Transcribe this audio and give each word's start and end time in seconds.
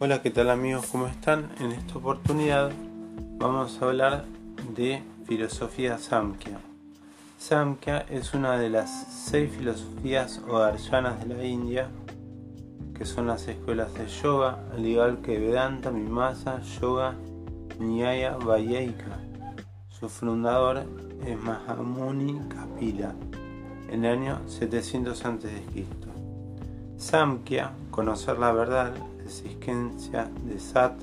Hola, 0.00 0.22
¿qué 0.22 0.30
tal 0.30 0.48
amigos? 0.48 0.86
¿Cómo 0.92 1.08
están? 1.08 1.50
En 1.58 1.72
esta 1.72 1.98
oportunidad 1.98 2.70
vamos 3.38 3.82
a 3.82 3.86
hablar 3.86 4.26
de 4.76 5.02
filosofía 5.26 5.98
Samkhya. 5.98 6.60
Samkhya 7.36 8.06
es 8.08 8.32
una 8.32 8.56
de 8.58 8.70
las 8.70 8.88
seis 9.12 9.50
filosofías 9.50 10.40
o 10.48 10.60
darshanas 10.60 11.26
de 11.26 11.34
la 11.34 11.44
India, 11.44 11.88
que 12.96 13.04
son 13.04 13.26
las 13.26 13.48
escuelas 13.48 13.92
de 13.94 14.06
yoga, 14.06 14.60
al 14.72 14.86
igual 14.86 15.18
que 15.20 15.40
Vedanta, 15.40 15.90
Mimasa, 15.90 16.62
Yoga, 16.80 17.16
Nyaya, 17.80 18.36
Vayika. 18.36 19.18
Su 19.88 20.08
fundador 20.08 20.84
es 21.26 21.36
Mahamuni 21.40 22.38
Kapila, 22.48 23.16
en 23.90 24.04
el 24.04 24.12
año 24.16 24.38
700 24.46 25.24
a.C. 25.24 25.86
Samkhya, 26.98 27.72
conocer 27.90 28.38
la 28.38 28.52
verdad, 28.52 28.92
existencia 29.28 30.30
de 30.46 30.58
Sat, 30.58 30.98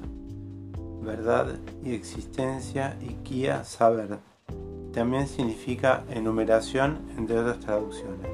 verdad 1.04 1.60
y 1.84 1.94
existencia, 1.94 2.98
y 3.00 3.14
Kia, 3.24 3.64
saber. 3.64 4.18
También 4.92 5.28
significa 5.28 6.04
enumeración, 6.10 6.98
entre 7.18 7.38
otras 7.38 7.60
traducciones. 7.60 8.32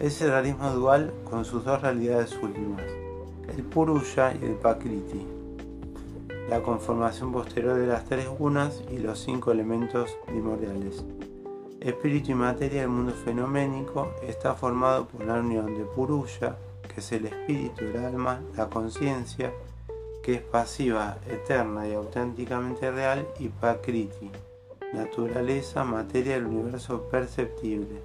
Es 0.00 0.22
el 0.22 0.30
realismo 0.30 0.70
dual 0.70 1.12
con 1.28 1.44
sus 1.44 1.64
dos 1.64 1.82
realidades 1.82 2.34
últimas, 2.42 2.82
el 3.54 3.62
Purusha 3.64 4.32
y 4.40 4.42
el 4.46 4.54
Pakriti, 4.54 5.26
la 6.48 6.62
conformación 6.62 7.30
posterior 7.30 7.74
de 7.74 7.86
las 7.86 8.06
tres 8.06 8.26
gunas 8.26 8.82
y 8.90 8.98
los 9.00 9.18
cinco 9.18 9.52
elementos 9.52 10.16
primordiales. 10.24 11.04
Espíritu 11.80 12.32
y 12.32 12.36
materia 12.36 12.80
del 12.80 12.90
mundo 12.90 13.12
fenoménico 13.12 14.08
está 14.26 14.54
formado 14.54 15.06
por 15.06 15.26
la 15.26 15.34
unión 15.34 15.76
de 15.76 15.84
Purusha, 15.84 16.56
que 16.88 17.00
es 17.00 17.12
el 17.12 17.26
espíritu, 17.26 17.84
el 17.84 17.96
alma, 18.04 18.40
la 18.56 18.68
conciencia, 18.68 19.52
que 20.22 20.34
es 20.34 20.40
pasiva, 20.40 21.18
eterna 21.28 21.88
y 21.88 21.94
auténticamente 21.94 22.90
real, 22.90 23.26
y 23.38 23.48
Pakriti, 23.48 24.30
naturaleza, 24.94 25.84
materia 25.84 26.34
del 26.34 26.46
universo 26.46 27.02
perceptible, 27.10 28.00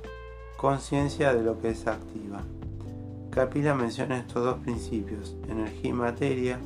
conciencia 0.57 1.33
de 1.33 1.43
lo 1.43 1.59
que 1.61 1.69
es 1.69 1.87
activa. 1.87 2.41
Kapila 3.31 3.73
menciona 3.75 4.17
estos 4.17 4.43
dos 4.43 4.57
principios, 4.59 5.35
energía 5.47 5.89
y 5.91 5.93
materia, 5.93 6.59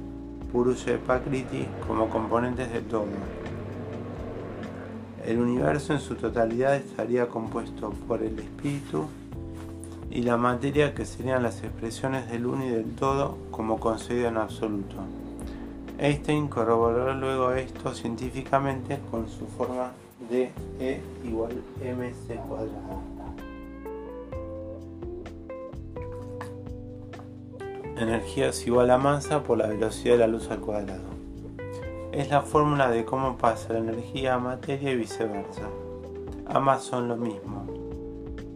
Purusha 0.51 0.93
y 0.93 0.97
Pakriti, 0.97 1.67
como 1.87 2.09
componentes 2.09 2.71
de 2.71 2.81
todo. 2.81 3.05
El 5.25 5.39
universo 5.39 5.93
en 5.93 5.99
su 5.99 6.15
totalidad 6.15 6.75
estaría 6.75 7.27
compuesto 7.27 7.91
por 8.07 8.21
el 8.21 8.39
espíritu 8.39 9.07
y 10.13 10.21
la 10.21 10.37
materia 10.37 10.93
que 10.93 11.05
serían 11.05 11.41
las 11.41 11.63
expresiones 11.63 12.29
del 12.29 12.45
uno 12.45 12.63
y 12.65 12.69
del 12.69 12.95
todo 12.95 13.37
como 13.49 13.79
concebido 13.79 14.27
en 14.27 14.37
absoluto. 14.37 14.95
Einstein 15.97 16.47
corroboró 16.47 17.13
luego 17.15 17.51
esto 17.53 17.93
científicamente 17.95 18.99
con 19.09 19.27
su 19.27 19.47
forma 19.47 19.91
de 20.29 20.51
E 20.79 21.01
igual 21.23 21.53
mc 21.81 22.35
cuadrado. 22.47 23.01
Energía 27.97 28.49
es 28.49 28.67
igual 28.67 28.91
a 28.91 28.97
masa 28.97 29.43
por 29.43 29.57
la 29.57 29.67
velocidad 29.67 30.13
de 30.13 30.19
la 30.19 30.27
luz 30.27 30.49
al 30.51 30.59
cuadrado 30.59 31.13
es 32.11 32.29
la 32.29 32.43
fórmula 32.43 32.91
de 32.91 33.05
cómo 33.05 33.37
pasa 33.37 33.73
la 33.73 33.79
energía 33.79 34.35
a 34.35 34.39
materia 34.39 34.91
y 34.91 34.95
viceversa. 34.95 35.63
Ambas 36.45 36.83
son 36.83 37.07
lo 37.07 37.17
mismo 37.17 37.62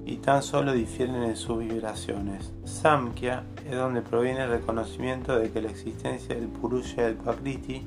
y 0.07 0.17
tan 0.17 0.41
solo 0.41 0.71
difieren 0.71 1.21
en 1.23 1.35
sus 1.35 1.59
vibraciones. 1.59 2.53
Samkhya 2.63 3.43
es 3.69 3.75
donde 3.75 4.01
proviene 4.01 4.43
el 4.43 4.51
reconocimiento 4.51 5.37
de 5.37 5.51
que 5.51 5.61
la 5.61 5.69
existencia 5.69 6.33
del 6.33 6.47
Purusha 6.47 7.01
y 7.01 7.05
del 7.05 7.15
Pakriti, 7.15 7.85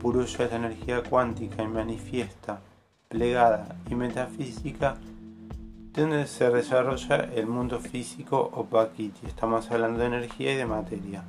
Purusha 0.00 0.44
es 0.44 0.50
la 0.50 0.56
energía 0.56 1.00
cuántica 1.04 1.62
y 1.62 1.68
manifiesta, 1.68 2.60
plegada 3.08 3.76
y 3.88 3.94
metafísica, 3.94 4.96
donde 5.92 6.26
se 6.26 6.50
desarrolla 6.50 7.16
el 7.36 7.46
mundo 7.46 7.78
físico 7.78 8.50
o 8.52 8.64
Pakriti. 8.64 9.24
Estamos 9.24 9.70
hablando 9.70 10.00
de 10.00 10.06
energía 10.06 10.54
y 10.54 10.56
de 10.56 10.66
materia. 10.66 11.22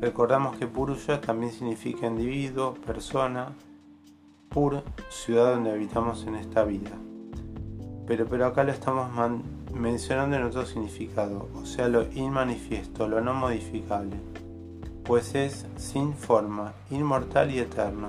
Recordamos 0.00 0.56
que 0.56 0.66
Purusha 0.66 1.20
también 1.20 1.52
significa 1.52 2.08
individuo, 2.08 2.74
persona, 2.74 3.52
Pur, 4.48 4.82
ciudad 5.08 5.54
donde 5.54 5.70
habitamos 5.70 6.26
en 6.26 6.34
esta 6.34 6.64
vida. 6.64 6.92
Pero, 8.08 8.26
pero 8.26 8.46
acá 8.46 8.64
lo 8.64 8.72
estamos 8.72 9.10
mencionando 9.74 10.36
en 10.36 10.44
otro 10.44 10.64
significado, 10.64 11.50
o 11.54 11.66
sea, 11.66 11.88
lo 11.88 12.10
inmanifiesto, 12.14 13.06
lo 13.06 13.20
no 13.20 13.34
modificable, 13.34 14.16
pues 15.04 15.34
es 15.34 15.66
sin 15.76 16.14
forma, 16.14 16.72
inmortal 16.90 17.50
y 17.50 17.58
eterno. 17.58 18.08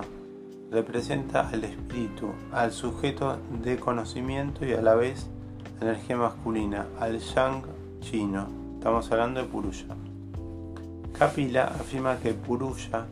Representa 0.70 1.50
al 1.50 1.64
espíritu, 1.64 2.30
al 2.50 2.72
sujeto 2.72 3.36
de 3.62 3.76
conocimiento 3.76 4.64
y 4.64 4.72
a 4.72 4.80
la 4.80 4.94
vez 4.94 5.28
energía 5.82 6.16
masculina, 6.16 6.86
al 6.98 7.18
yang 7.18 7.62
chino. 8.00 8.46
Estamos 8.78 9.12
hablando 9.12 9.42
de 9.42 9.48
Purusha. 9.48 9.94
Kapila 11.18 11.64
afirma 11.64 12.16
que 12.16 12.32
Purusha 12.32 13.04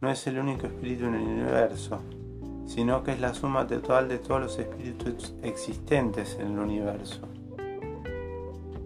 no 0.00 0.10
es 0.10 0.24
el 0.28 0.38
único 0.38 0.68
espíritu 0.68 1.06
en 1.06 1.14
el 1.16 1.22
universo, 1.22 2.00
sino 2.66 3.02
que 3.04 3.12
es 3.12 3.20
la 3.20 3.32
suma 3.34 3.66
total 3.66 4.08
de 4.08 4.18
todos 4.18 4.40
los 4.40 4.58
espíritus 4.58 5.34
existentes 5.42 6.36
en 6.40 6.52
el 6.52 6.58
universo. 6.58 7.20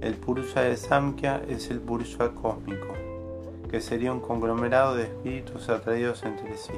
El 0.00 0.14
Purusha 0.14 0.62
de 0.62 0.76
Samkhya 0.76 1.42
es 1.48 1.70
el 1.70 1.80
Purusha 1.80 2.30
cósmico, 2.30 2.94
que 3.70 3.80
sería 3.80 4.12
un 4.12 4.20
conglomerado 4.20 4.94
de 4.94 5.04
espíritus 5.04 5.68
atraídos 5.68 6.22
entre 6.22 6.56
sí. 6.56 6.72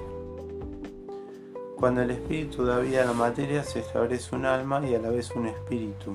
Cuando 1.77 2.03
el 2.03 2.13
espíritu 2.13 2.65
da 2.65 2.79
vida 2.79 3.03
a 3.03 3.07
la 3.07 3.13
materia, 3.13 3.65
se 3.65 3.81
establece 3.81 4.35
un 4.37 4.45
alma 4.45 4.87
y 4.87 4.95
a 4.95 5.01
la 5.01 5.11
vez 5.11 5.33
un 5.33 5.47
espíritu, 5.47 6.15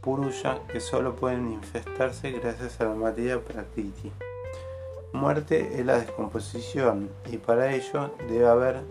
Purusha, 0.00 0.60
que 0.68 0.80
solo 0.80 1.14
puede 1.16 1.36
manifestarse 1.36 2.30
gracias 2.30 2.80
a 2.80 2.84
la 2.84 2.94
materia 2.94 3.40
Prakriti. 3.40 4.12
Muerte 5.12 5.78
es 5.78 5.84
la 5.84 5.98
descomposición 5.98 7.10
y 7.30 7.36
para 7.36 7.74
ello 7.74 8.14
debe 8.28 8.46
haber 8.46 8.82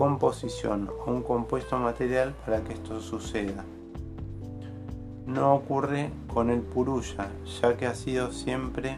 composición 0.00 0.88
o 1.04 1.10
un 1.10 1.22
compuesto 1.22 1.78
material 1.78 2.34
para 2.46 2.62
que 2.64 2.72
esto 2.72 3.02
suceda. 3.02 3.66
No 5.26 5.54
ocurre 5.54 6.10
con 6.32 6.48
el 6.48 6.62
Purusha, 6.62 7.28
ya 7.60 7.76
que 7.76 7.86
ha 7.86 7.94
sido 7.94 8.32
siempre 8.32 8.96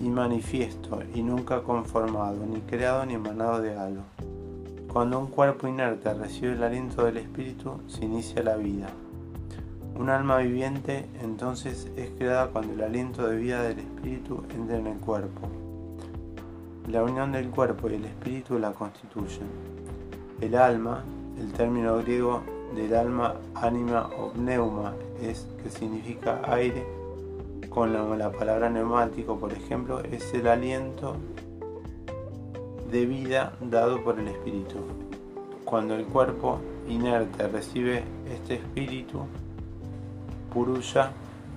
manifiesto 0.00 1.00
y 1.14 1.22
nunca 1.22 1.62
conformado, 1.62 2.46
ni 2.46 2.62
creado 2.62 3.04
ni 3.04 3.12
emanado 3.12 3.60
de 3.60 3.76
algo. 3.76 4.00
Cuando 4.90 5.18
un 5.18 5.26
cuerpo 5.26 5.68
inerte 5.68 6.14
recibe 6.14 6.54
el 6.54 6.62
aliento 6.62 7.04
del 7.04 7.18
espíritu, 7.18 7.78
se 7.86 8.06
inicia 8.06 8.42
la 8.42 8.56
vida. 8.56 8.88
Un 9.94 10.08
alma 10.08 10.38
viviente 10.38 11.04
entonces 11.20 11.92
es 11.98 12.12
creada 12.12 12.46
cuando 12.46 12.72
el 12.72 12.80
aliento 12.80 13.26
de 13.26 13.36
vida 13.36 13.62
del 13.62 13.80
espíritu 13.80 14.42
entra 14.54 14.78
en 14.78 14.86
el 14.86 14.96
cuerpo. 15.00 15.50
La 16.88 17.04
unión 17.04 17.30
del 17.30 17.50
cuerpo 17.50 17.90
y 17.90 17.96
el 17.96 18.06
espíritu 18.06 18.58
la 18.58 18.72
constituyen. 18.72 19.89
El 20.40 20.54
alma, 20.54 21.04
el 21.38 21.52
término 21.52 21.98
griego 21.98 22.42
del 22.74 22.94
alma, 22.94 23.34
anima 23.54 24.08
o 24.18 24.30
pneuma, 24.30 24.94
es 25.20 25.46
que 25.62 25.70
significa 25.70 26.40
aire, 26.44 26.84
con 27.68 27.92
la, 27.92 28.32
palabra 28.32 28.68
neumático, 28.68 29.38
por 29.38 29.52
ejemplo, 29.52 30.00
es 30.00 30.34
el 30.34 30.48
aliento 30.48 31.16
de 32.90 33.06
vida 33.06 33.52
dado 33.60 34.02
por 34.02 34.18
el 34.18 34.28
espíritu. 34.28 34.78
Cuando 35.64 35.94
el 35.94 36.04
cuerpo 36.06 36.58
inerte 36.88 37.46
recibe 37.46 38.02
este 38.28 38.54
espíritu, 38.54 39.20
Purusha 40.52 41.12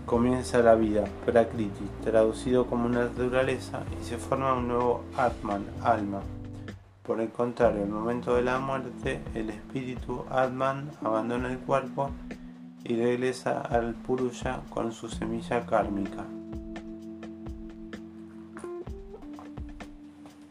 comienza 0.05 0.59
la 0.59 0.75
vida, 0.75 1.05
Prakriti, 1.25 1.85
traducido 2.03 2.67
como 2.67 2.89
naturaleza, 2.89 3.81
y 3.99 4.05
se 4.05 4.17
forma 4.17 4.53
un 4.53 4.67
nuevo 4.67 5.01
Atman, 5.17 5.65
alma. 5.81 6.21
Por 7.03 7.19
el 7.19 7.29
contrario, 7.29 7.83
el 7.83 7.89
momento 7.89 8.35
de 8.35 8.43
la 8.43 8.59
muerte, 8.59 9.21
el 9.35 9.49
espíritu 9.49 10.25
Atman 10.29 10.89
abandona 11.03 11.51
el 11.51 11.59
cuerpo 11.59 12.09
y 12.83 12.95
regresa 12.95 13.61
al 13.61 13.93
Purusha 13.93 14.61
con 14.69 14.91
su 14.91 15.09
semilla 15.09 15.65
kármica. 15.65 16.25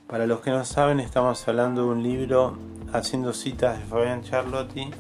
Para 0.06 0.26
los 0.26 0.40
que 0.40 0.50
no 0.50 0.64
saben, 0.64 1.00
estamos 1.00 1.48
hablando 1.48 1.84
de 1.84 1.88
un 1.88 2.02
libro 2.02 2.58
haciendo 2.92 3.32
citas 3.32 3.78
de 3.78 3.86
Fabian 3.86 4.22
Charlotti 4.22 4.90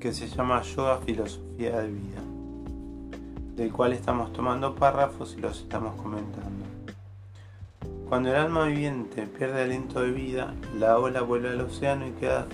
que 0.00 0.12
se 0.12 0.28
llama 0.28 0.62
Yoga 0.62 0.98
Filosofía 0.98 1.80
de 1.80 1.88
Vida 1.88 2.22
del 3.58 3.72
cual 3.72 3.92
estamos 3.92 4.32
tomando 4.32 4.76
párrafos 4.76 5.34
y 5.36 5.40
los 5.40 5.58
estamos 5.58 6.00
comentando. 6.00 6.67
Cuando 8.08 8.30
el 8.30 8.36
alma 8.36 8.64
viviente 8.64 9.26
pierde 9.26 9.64
aliento 9.64 10.00
de 10.00 10.10
vida, 10.10 10.54
la 10.78 10.98
ola 10.98 11.20
vuelve 11.20 11.50
al 11.50 11.60
océano 11.60 12.06
y 12.06 12.12
queda 12.12 12.46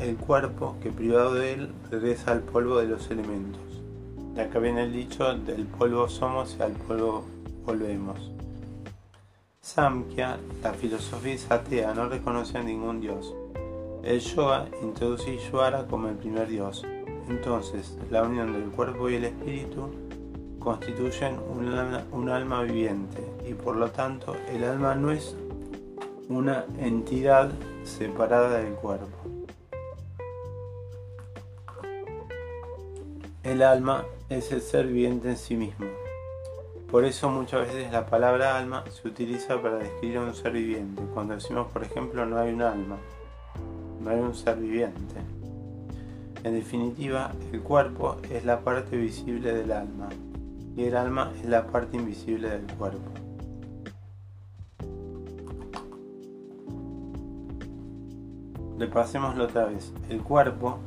el 0.00 0.16
cuerpo 0.16 0.76
que 0.82 0.90
privado 0.90 1.34
de 1.34 1.52
él 1.52 1.72
regresa 1.92 2.32
al 2.32 2.40
polvo 2.40 2.78
de 2.78 2.88
los 2.88 3.08
elementos. 3.12 3.60
De 4.34 4.42
acá 4.42 4.58
viene 4.58 4.82
el 4.82 4.92
dicho, 4.92 5.32
del 5.32 5.64
polvo 5.66 6.08
somos 6.08 6.56
y 6.58 6.62
al 6.62 6.72
polvo 6.72 7.24
volvemos. 7.64 8.32
Samkhya, 9.60 10.38
la 10.64 10.72
filosofía 10.72 11.36
atea, 11.50 11.94
no 11.94 12.08
reconoce 12.08 12.58
a 12.58 12.64
ningún 12.64 13.00
dios. 13.00 13.32
El 14.02 14.18
yoga 14.18 14.66
introduce 14.82 15.32
Ishvara 15.32 15.86
como 15.86 16.08
el 16.08 16.16
primer 16.16 16.48
dios. 16.48 16.84
Entonces, 17.28 17.96
la 18.10 18.24
unión 18.24 18.52
del 18.52 18.70
cuerpo 18.70 19.08
y 19.08 19.14
el 19.14 19.24
espíritu 19.26 19.88
constituyen 20.66 21.38
un 22.12 22.28
alma, 22.28 22.62
viviente 22.62 23.24
y 23.48 23.54
por 23.54 23.76
lo 23.76 23.92
tanto 23.92 24.34
el 24.48 24.64
alma 24.64 24.96
no 24.96 25.12
es 25.12 25.36
una 26.28 26.64
entidad 26.80 27.52
separada 27.84 28.58
del 28.58 28.74
cuerpo. 28.74 29.16
El 33.44 33.62
alma 33.62 34.06
es 34.28 34.50
el 34.50 34.60
ser 34.60 34.88
viviente 34.88 35.28
en 35.28 35.36
sí 35.36 35.54
mismo. 35.54 35.86
Por 36.90 37.04
eso 37.04 37.30
muchas 37.30 37.68
veces 37.68 37.92
la 37.92 38.06
palabra 38.06 38.58
alma 38.58 38.82
se 38.90 39.06
utiliza 39.06 39.62
para 39.62 39.76
describir 39.76 40.16
a 40.16 40.22
un 40.22 40.34
ser 40.34 40.50
viviente. 40.50 41.00
Cuando 41.14 41.34
decimos, 41.34 41.68
por 41.70 41.84
ejemplo, 41.84 42.26
no 42.26 42.40
hay 42.40 42.52
un 42.52 42.62
alma, 42.62 42.96
no 44.00 44.10
hay 44.10 44.18
un 44.18 44.34
ser 44.34 44.56
viviente. 44.56 45.14
En 46.42 46.54
definitiva, 46.54 47.30
el 47.52 47.60
cuerpo 47.60 48.16
es 48.28 48.44
la 48.44 48.58
parte 48.58 48.96
visible 48.96 49.54
del 49.54 49.70
alma 49.70 50.08
y 50.76 50.84
el 50.84 50.96
alma 50.96 51.32
es 51.40 51.48
la 51.48 51.66
parte 51.66 51.96
invisible 51.96 52.50
del 52.50 52.66
cuerpo. 52.74 53.10
Repasémoslo 58.78 59.44
otra 59.44 59.66
vez. 59.66 59.92
El 60.10 60.22
cuerpo 60.22 60.78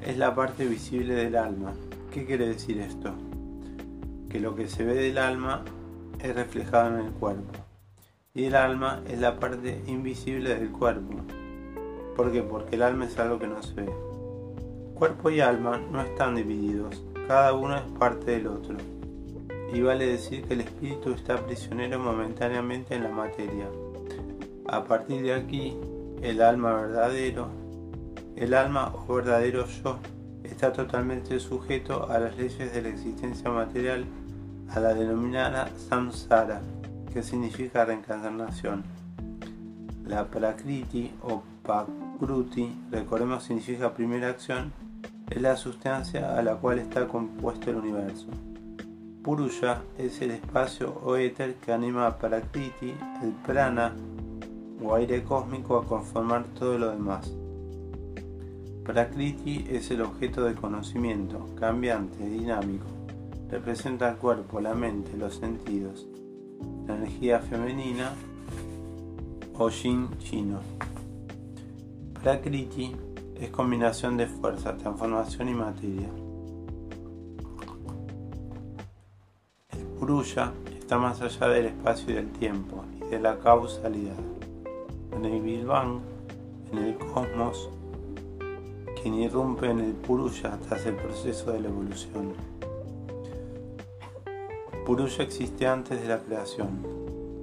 es 0.00 0.16
la 0.16 0.34
parte 0.34 0.66
visible 0.66 1.14
del 1.14 1.36
alma. 1.36 1.74
¿Qué 2.10 2.24
quiere 2.24 2.48
decir 2.48 2.78
esto? 2.78 3.12
que 4.34 4.40
lo 4.40 4.56
que 4.56 4.66
se 4.66 4.84
ve 4.84 4.94
del 4.94 5.16
alma 5.18 5.62
es 6.20 6.34
reflejado 6.34 6.98
en 6.98 7.06
el 7.06 7.12
cuerpo. 7.12 7.52
Y 8.34 8.46
el 8.46 8.56
alma 8.56 9.00
es 9.06 9.20
la 9.20 9.38
parte 9.38 9.80
invisible 9.86 10.56
del 10.56 10.72
cuerpo. 10.72 11.20
¿Por 12.16 12.32
qué? 12.32 12.42
Porque 12.42 12.74
el 12.74 12.82
alma 12.82 13.04
es 13.04 13.16
algo 13.16 13.38
que 13.38 13.46
no 13.46 13.62
se 13.62 13.74
ve. 13.74 13.88
Cuerpo 14.96 15.30
y 15.30 15.38
alma 15.38 15.78
no 15.78 16.02
están 16.02 16.34
divididos, 16.34 17.00
cada 17.28 17.52
uno 17.52 17.76
es 17.76 17.82
parte 17.96 18.32
del 18.32 18.48
otro. 18.48 18.76
Y 19.72 19.80
vale 19.80 20.06
decir 20.06 20.44
que 20.44 20.54
el 20.54 20.60
espíritu 20.60 21.10
está 21.10 21.44
prisionero 21.44 21.98
momentáneamente 21.98 22.94
en 22.94 23.04
la 23.04 23.08
materia. 23.08 23.68
A 24.66 24.84
partir 24.84 25.22
de 25.22 25.34
aquí, 25.34 25.76
el 26.22 26.40
alma 26.40 26.74
verdadero, 26.74 27.48
el 28.36 28.54
alma 28.54 28.92
o 28.94 29.14
verdadero 29.14 29.66
yo, 29.66 29.98
está 30.42 30.72
totalmente 30.72 31.38
sujeto 31.40 32.08
a 32.10 32.18
las 32.18 32.36
leyes 32.36 32.72
de 32.72 32.82
la 32.82 32.88
existencia 32.88 33.50
material 33.50 34.04
a 34.70 34.80
la 34.80 34.94
denominada 34.94 35.70
samsara, 35.88 36.60
que 37.12 37.22
significa 37.22 37.84
reencarnación. 37.84 38.84
La 40.06 40.26
prakriti 40.26 41.12
o 41.22 41.42
pakruti, 41.62 42.74
recordemos 42.90 43.44
significa 43.44 43.94
primera 43.94 44.28
acción, 44.28 44.72
es 45.30 45.40
la 45.40 45.56
sustancia 45.56 46.36
a 46.36 46.42
la 46.42 46.56
cual 46.56 46.78
está 46.78 47.06
compuesto 47.08 47.70
el 47.70 47.76
universo. 47.76 48.26
Purusha 49.24 49.82
es 49.98 50.22
el 50.22 50.30
espacio 50.30 51.00
o 51.02 51.16
éter 51.16 51.54
que 51.56 51.72
anima 51.72 52.06
a 52.06 52.18
Prakriti, 52.18 52.94
el 53.22 53.32
prana 53.44 53.92
o 54.80 54.94
aire 54.94 55.24
cósmico 55.24 55.76
a 55.76 55.84
conformar 55.84 56.44
todo 56.56 56.78
lo 56.78 56.90
demás. 56.90 57.32
Prakriti 58.84 59.66
es 59.68 59.90
el 59.90 60.02
objeto 60.02 60.44
de 60.44 60.54
conocimiento, 60.54 61.48
cambiante, 61.58 62.24
dinámico 62.24 62.94
representa 63.54 64.10
el 64.10 64.16
cuerpo, 64.16 64.60
la 64.60 64.74
mente, 64.74 65.16
los 65.16 65.36
sentidos, 65.36 66.08
la 66.88 66.96
energía 66.96 67.38
femenina 67.38 68.12
o 69.56 69.68
yin 69.68 70.08
chino. 70.18 70.58
Prakriti 72.20 72.96
es 73.40 73.50
combinación 73.50 74.16
de 74.16 74.26
fuerza, 74.26 74.76
transformación 74.76 75.48
y 75.48 75.54
materia. 75.54 76.23
Purusha 80.04 80.52
está 80.78 80.98
más 80.98 81.22
allá 81.22 81.48
del 81.48 81.64
espacio 81.64 82.10
y 82.10 82.16
del 82.16 82.30
tiempo 82.30 82.84
y 82.94 83.08
de 83.08 83.18
la 83.18 83.38
causalidad. 83.38 84.18
En 85.12 85.24
el 85.24 85.40
Big 85.40 85.64
Bang, 85.64 86.00
en 86.70 86.78
el 86.78 86.98
cosmos, 86.98 87.70
quien 89.00 89.14
irrumpe 89.14 89.70
en 89.70 89.80
el 89.80 89.92
Purusha 89.92 90.58
tras 90.68 90.84
el 90.84 90.96
proceso 90.96 91.52
de 91.52 91.60
la 91.60 91.68
evolución. 91.68 92.34
Purusha 94.84 95.22
existe 95.22 95.66
antes 95.66 96.02
de 96.02 96.08
la 96.08 96.18
creación. 96.18 96.86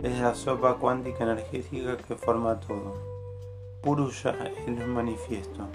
Es 0.03 0.19
la 0.19 0.35
sopa 0.35 0.75
cuántica 0.75 1.23
energética 1.23 1.97
que 1.97 2.13
forma 2.13 2.59
todo. 2.59 2.93
Purusha 3.81 4.35
es 4.45 4.67
el 4.67 4.85
manifiesto. 4.85 5.65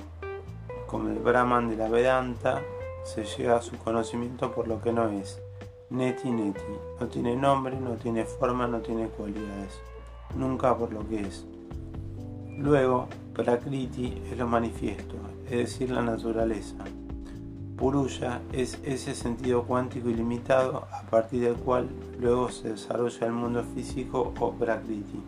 Como 0.86 1.08
el 1.08 1.18
Brahman 1.18 1.68
de 1.68 1.78
la 1.78 1.88
Vedanta, 1.88 2.62
se 3.02 3.24
llega 3.24 3.56
a 3.56 3.62
su 3.62 3.76
conocimiento 3.76 4.52
por 4.52 4.68
lo 4.68 4.80
que 4.80 4.92
no 4.92 5.08
es. 5.08 5.42
Neti 5.90 6.30
Neti. 6.30 6.60
No 7.00 7.06
tiene 7.06 7.36
nombre, 7.36 7.78
no 7.78 7.92
tiene 7.92 8.24
forma, 8.24 8.66
no 8.66 8.80
tiene 8.80 9.06
cualidades. 9.08 9.80
Nunca 10.36 10.76
por 10.76 10.92
lo 10.92 11.06
que 11.08 11.20
es. 11.20 11.46
Luego, 12.58 13.06
Prakriti 13.34 14.22
es 14.30 14.38
lo 14.38 14.46
manifiesto, 14.46 15.14
es 15.44 15.50
decir, 15.50 15.90
la 15.90 16.02
naturaleza. 16.02 16.76
Purusha 17.76 18.40
es 18.52 18.80
ese 18.82 19.14
sentido 19.14 19.64
cuántico 19.64 20.08
ilimitado 20.08 20.88
a 20.90 21.02
partir 21.02 21.42
del 21.42 21.56
cual 21.56 21.88
luego 22.18 22.50
se 22.50 22.70
desarrolla 22.70 23.26
el 23.26 23.32
mundo 23.32 23.62
físico 23.62 24.32
o 24.40 24.52
Prakriti. 24.52 25.22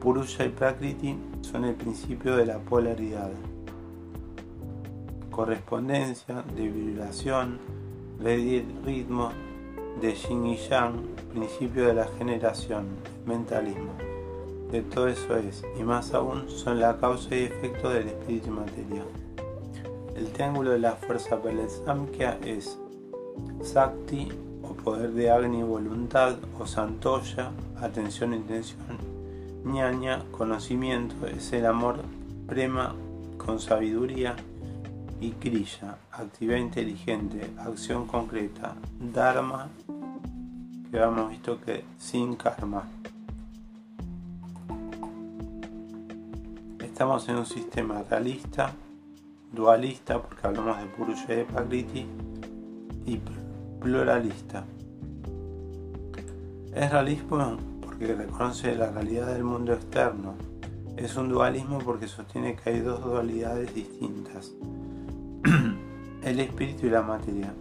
Purusha 0.00 0.44
y 0.44 0.48
Prakriti 0.48 1.16
son 1.42 1.64
el 1.64 1.76
principio 1.76 2.36
de 2.36 2.46
la 2.46 2.58
polaridad, 2.58 3.30
correspondencia 5.40 6.44
de 6.54 6.68
vibración, 6.68 7.58
de 8.18 8.62
ritmo, 8.84 9.30
de 9.98 10.12
yin 10.12 10.44
y 10.44 10.56
yang, 10.68 11.00
principio 11.32 11.86
de 11.86 11.94
la 11.94 12.06
generación, 12.18 12.84
mentalismo 13.24 13.90
de 14.70 14.82
todo 14.82 15.08
eso 15.08 15.36
es, 15.36 15.64
y 15.78 15.82
más 15.82 16.12
aún, 16.12 16.50
son 16.50 16.78
la 16.78 16.98
causa 16.98 17.34
y 17.34 17.44
efecto 17.44 17.88
del 17.88 18.08
espíritu 18.08 18.48
y 18.48 18.50
materia. 18.50 19.02
El 20.14 20.30
triángulo 20.30 20.72
de 20.72 20.78
la 20.78 20.92
fuerza 20.92 21.38
para 21.38 21.52
el 21.52 21.60
es 22.46 22.78
Sakti 23.62 24.28
o 24.62 24.74
poder 24.74 25.12
de 25.12 25.30
Agni 25.30 25.62
voluntad 25.62 26.36
o 26.58 26.66
Santoya, 26.66 27.50
atención 27.80 28.34
intención, 28.34 28.98
ñaña, 29.64 30.22
conocimiento, 30.32 31.26
es 31.26 31.50
el 31.54 31.64
amor, 31.64 31.96
prema 32.46 32.94
con 33.38 33.58
sabiduría 33.58 34.36
y 35.20 35.32
Kriya, 35.32 35.98
actividad 36.12 36.56
inteligente, 36.56 37.50
acción 37.58 38.06
concreta, 38.06 38.74
Dharma, 38.98 39.68
que 40.90 40.96
hemos 40.96 41.30
visto 41.30 41.60
que 41.60 41.84
sin 41.98 42.36
karma. 42.36 42.84
Estamos 46.82 47.28
en 47.28 47.36
un 47.36 47.46
sistema 47.46 48.02
realista, 48.02 48.72
dualista, 49.52 50.22
porque 50.22 50.46
hablamos 50.46 50.78
de 50.78 50.86
Purusha 50.86 51.34
y 51.34 52.06
y 53.06 53.20
pluralista. 53.80 54.64
Es 56.74 56.90
realismo 56.90 57.58
porque 57.82 58.14
reconoce 58.14 58.74
la 58.74 58.90
realidad 58.90 59.26
del 59.32 59.44
mundo 59.44 59.74
externo. 59.74 60.34
Es 60.96 61.16
un 61.16 61.28
dualismo 61.28 61.78
porque 61.78 62.06
sostiene 62.06 62.56
que 62.56 62.70
hay 62.70 62.80
dos 62.80 63.02
dualidades 63.02 63.74
distintas, 63.74 64.52
el 66.30 66.40
espíritu 66.40 66.86
y 66.86 66.90
la 66.90 67.02
materia. 67.02 67.52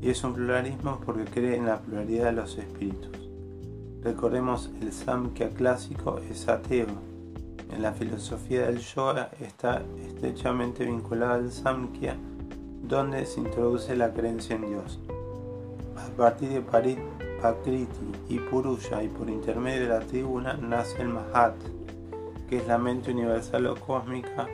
Y 0.00 0.10
es 0.10 0.22
un 0.24 0.34
pluralismo 0.34 1.00
porque 1.04 1.24
cree 1.24 1.56
en 1.56 1.66
la 1.66 1.80
pluralidad 1.80 2.26
de 2.26 2.32
los 2.32 2.58
espíritus. 2.58 3.30
Recordemos 4.02 4.70
el 4.80 4.92
Samkhya 4.92 5.50
clásico 5.50 6.18
es 6.30 6.48
ateo 6.48 6.86
en 7.72 7.82
la 7.82 7.92
filosofía 7.92 8.66
del 8.66 8.78
yoga 8.78 9.30
está 9.40 9.82
estrechamente 10.06 10.84
vinculada 10.84 11.34
al 11.34 11.50
Samkhya, 11.50 12.16
donde 12.82 13.26
se 13.26 13.40
introduce 13.40 13.96
la 13.96 14.12
creencia 14.12 14.54
en 14.54 14.68
Dios. 14.68 15.00
A 15.96 16.16
partir 16.16 16.50
de 16.50 16.60
Pakriti 16.60 17.88
y 18.28 18.38
Purusha 18.38 19.02
y 19.02 19.08
por 19.08 19.28
intermedio 19.28 19.82
de 19.82 19.88
la 19.88 20.00
tribuna 20.00 20.54
nace 20.54 21.02
el 21.02 21.08
Mahat, 21.08 21.56
que 22.48 22.58
es 22.58 22.66
la 22.68 22.78
mente 22.78 23.10
universal 23.10 23.66
o 23.66 23.74
cósmica 23.74 24.46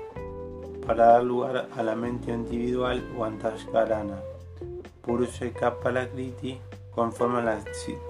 para 0.93 1.07
dar 1.07 1.25
lugar 1.25 1.69
a 1.75 1.83
la 1.83 1.95
mente 1.95 2.31
individual 2.31 3.03
o 3.17 3.25
antashkarana. 3.25 4.19
Purusha 5.01 5.47
y 5.47 5.51
Kapalakriti 5.51 6.61
conforman 6.95 7.47
la 7.47 7.59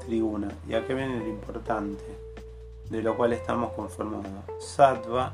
tribuna. 0.05 0.49
Y 0.69 0.75
aquí 0.75 0.93
viene 0.93 1.21
lo 1.21 1.29
importante 1.29 2.03
de 2.91 3.03
lo 3.05 3.17
cual 3.17 3.35
estamos 3.35 3.73
conformados. 3.75 4.27
Sattva, 4.59 5.33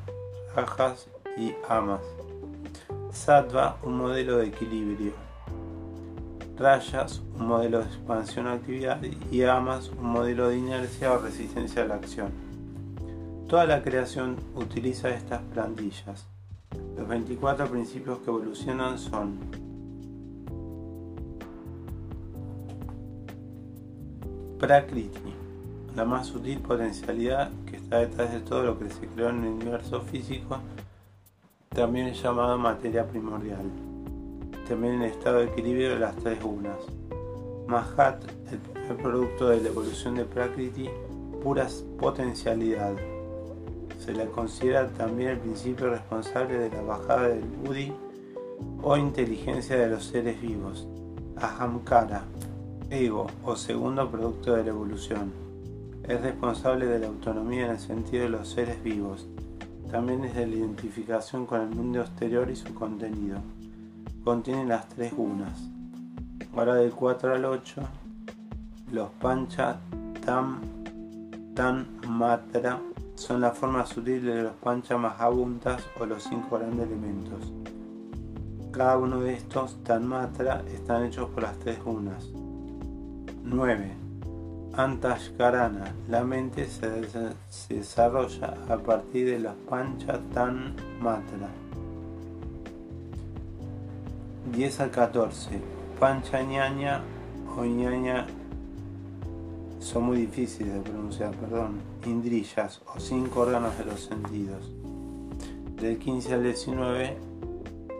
Rajas 0.54 1.08
y 1.38 1.54
Amas. 1.66 2.02
Sattva, 3.12 3.78
un 3.82 3.96
modelo 3.96 4.36
de 4.36 4.48
equilibrio. 4.48 5.12
Rayas, 6.58 7.22
un 7.34 7.46
modelo 7.46 7.78
de 7.78 7.86
expansión 7.86 8.46
o 8.46 8.50
actividad, 8.50 9.00
y 9.30 9.42
Amas, 9.44 9.88
un 9.88 10.04
modelo 10.04 10.50
de 10.50 10.58
inercia 10.58 11.14
o 11.14 11.18
resistencia 11.18 11.80
a 11.80 11.86
la 11.86 11.94
acción. 11.94 12.30
Toda 13.48 13.64
la 13.64 13.82
creación 13.82 14.36
utiliza 14.54 15.08
estas 15.08 15.40
plantillas. 15.54 16.26
Los 16.98 17.08
24 17.08 17.66
principios 17.68 18.18
que 18.18 18.30
evolucionan 18.30 18.98
son 18.98 19.38
Prakriti, 24.58 25.32
la 25.94 26.04
más 26.04 26.26
sutil 26.26 26.58
potencialidad 26.58 27.50
que 27.64 27.76
está 27.76 27.98
detrás 27.98 28.32
de 28.32 28.40
todo 28.40 28.64
lo 28.64 28.78
que 28.78 28.90
se 28.90 29.06
creó 29.06 29.30
en 29.30 29.44
el 29.44 29.52
universo 29.52 30.00
físico, 30.00 30.58
también 31.68 32.08
es 32.08 32.20
llamado 32.20 32.58
materia 32.58 33.06
primordial 33.06 33.70
también 34.68 34.94
en 34.94 35.02
estado 35.02 35.38
de 35.38 35.46
equilibrio 35.46 35.90
de 35.90 35.98
las 35.98 36.14
tres 36.16 36.42
gunas. 36.42 36.76
Mahat, 37.66 38.22
el 38.52 38.58
primer 38.58 38.96
producto 38.98 39.48
de 39.48 39.62
la 39.62 39.68
evolución 39.68 40.14
de 40.16 40.24
Prakriti, 40.24 40.90
pura 41.42 41.66
potencialidad. 41.98 42.94
Se 44.08 44.14
le 44.14 44.24
considera 44.30 44.88
también 44.88 45.32
el 45.32 45.38
principio 45.38 45.90
responsable 45.90 46.56
de 46.56 46.70
la 46.70 46.80
bajada 46.80 47.28
del 47.28 47.44
Buddhi 47.44 47.92
o 48.82 48.96
inteligencia 48.96 49.76
de 49.76 49.86
los 49.86 50.02
seres 50.04 50.40
vivos. 50.40 50.88
Ahamkara, 51.36 52.24
ego 52.88 53.26
o 53.44 53.54
segundo 53.54 54.10
producto 54.10 54.54
de 54.54 54.64
la 54.64 54.70
evolución. 54.70 55.30
Es 56.04 56.22
responsable 56.22 56.86
de 56.86 57.00
la 57.00 57.08
autonomía 57.08 57.66
en 57.66 57.72
el 57.72 57.78
sentido 57.78 58.22
de 58.22 58.30
los 58.30 58.48
seres 58.48 58.82
vivos. 58.82 59.26
También 59.90 60.24
es 60.24 60.34
de 60.34 60.46
la 60.46 60.56
identificación 60.56 61.44
con 61.44 61.60
el 61.60 61.68
mundo 61.68 62.00
exterior 62.00 62.48
y 62.48 62.56
su 62.56 62.72
contenido 62.72 63.40
contiene 64.24 64.64
las 64.64 64.88
tres 64.88 65.14
gunas. 65.14 65.68
Ahora 66.56 66.76
del 66.76 66.92
4 66.92 67.34
al 67.34 67.44
8, 67.44 67.82
los 68.90 69.10
pancha 69.20 69.78
tam 70.24 70.62
tan 71.54 71.86
matra 72.08 72.80
son 73.18 73.40
la 73.40 73.50
forma 73.50 73.84
sutil 73.84 74.24
de 74.24 74.42
los 74.44 74.52
pancha 74.54 74.96
mahabuntas 74.96 75.82
o 75.98 76.06
los 76.06 76.22
cinco 76.22 76.56
grandes 76.56 76.86
elementos. 76.86 77.52
Cada 78.70 78.96
uno 78.96 79.20
de 79.20 79.34
estos 79.34 79.82
tan 79.82 80.06
matra 80.06 80.62
están 80.72 81.04
hechos 81.04 81.28
por 81.30 81.42
las 81.42 81.58
tres 81.58 81.82
gunas. 81.82 82.28
9. 83.42 83.92
Antashkarana. 84.74 85.92
La 86.08 86.22
mente 86.22 86.66
se, 86.68 86.88
desarrolla 87.68 88.54
a 88.68 88.76
partir 88.76 89.26
de 89.26 89.40
los 89.40 89.54
pancha 89.68 90.20
tan 90.32 90.76
matra. 91.00 91.48
10 94.52 94.80
al 94.80 94.90
14. 94.92 95.60
Pancha 95.98 96.42
ñaña 96.42 97.02
o 97.56 97.64
ñaña 97.64 98.28
son 99.80 100.04
muy 100.04 100.18
difíciles 100.18 100.74
de 100.74 100.80
pronunciar, 100.80 101.32
perdón. 101.36 101.80
Indrillas 102.06 102.80
o 102.94 103.00
cinco 103.00 103.40
órganos 103.40 103.76
de 103.78 103.84
los 103.84 104.00
sentidos. 104.00 104.72
Del 105.80 105.98
15 105.98 106.34
al 106.34 106.42
19, 106.42 107.16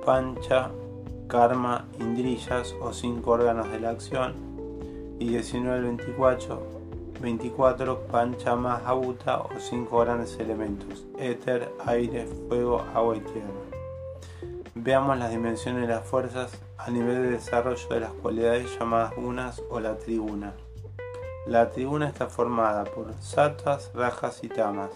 pancha, 0.05 0.71
karma, 1.29 1.87
indrillas 2.01 2.75
o 2.81 2.93
cinco 2.93 3.33
órganos 3.33 3.71
de 3.71 3.81
la 3.81 3.91
acción. 3.91 4.35
Y 5.21 5.29
19 5.29 5.77
al 5.77 5.85
24, 5.85 6.63
24 7.21 8.07
pancha 8.07 8.57
mahabuta 8.57 9.39
o 9.39 9.51
cinco 9.59 10.01
grandes 10.01 10.39
elementos: 10.39 11.05
éter, 11.19 11.73
aire, 11.87 12.27
fuego, 12.49 12.85
agua 12.95 13.17
y 13.17 13.21
tierra. 13.21 13.49
Veamos 14.75 15.19
las 15.19 15.31
dimensiones 15.31 15.83
de 15.83 15.95
las 15.95 16.07
fuerzas 16.07 16.53
a 16.77 16.91
nivel 16.91 17.23
de 17.23 17.31
desarrollo 17.33 17.89
de 17.89 18.01
las 18.01 18.13
cualidades 18.13 18.79
llamadas 18.79 19.15
gunas 19.17 19.61
o 19.71 19.81
la 19.81 19.99
tribuna. 19.99 20.55
La 21.49 21.71
tribuna 21.71 22.09
está 22.09 22.27
formada 22.27 22.85
por 22.85 23.11
sattvas, 23.23 23.91
rajas 23.95 24.41
y 24.45 24.49
tamas. 24.49 24.91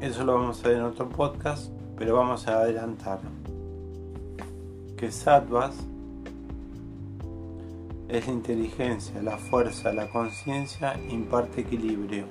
Eso 0.00 0.24
lo 0.24 0.34
vamos 0.34 0.64
a 0.64 0.68
ver 0.68 0.76
en 0.76 0.84
otro 0.84 1.08
podcast, 1.08 1.72
pero 1.98 2.14
vamos 2.14 2.46
a 2.46 2.60
adelantar 2.60 3.18
que 4.96 5.10
sattvas 5.10 5.74
es 8.08 8.28
la 8.28 8.32
inteligencia, 8.32 9.20
la 9.22 9.38
fuerza, 9.38 9.92
la 9.92 10.08
conciencia, 10.08 10.94
imparte 11.10 11.62
equilibrio. 11.62 12.26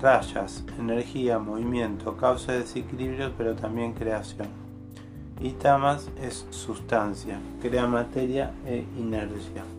Rayas, 0.00 0.64
energía, 0.80 1.38
movimiento, 1.38 2.16
causa 2.16 2.50
de 2.50 2.58
desequilibrio, 2.62 3.32
pero 3.38 3.54
también 3.54 3.92
creación. 3.92 4.48
Y 5.40 5.50
tamas 5.50 6.08
es 6.20 6.46
sustancia, 6.50 7.38
crea 7.60 7.86
materia 7.86 8.52
e 8.66 8.84
inercia. 8.98 9.77